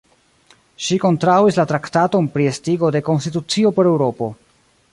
[0.85, 4.31] Ŝi kontraŭis la Traktaton pri Estigo de Konstitucio por Eŭropo.